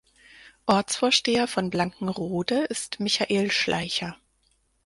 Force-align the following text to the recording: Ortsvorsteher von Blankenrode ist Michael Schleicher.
Ortsvorsteher 0.65 1.45
von 1.47 1.69
Blankenrode 1.69 2.63
ist 2.63 2.99
Michael 2.99 3.51
Schleicher. 3.51 4.17